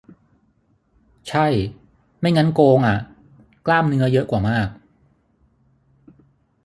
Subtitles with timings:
[1.29, 1.47] ใช่
[2.19, 2.97] ไม่งั้นโกงอะ
[3.65, 4.67] กล้ามเนื้อเยอะกว่ามาก